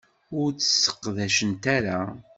[0.39, 1.99] Ur tt-sseqdacent ara.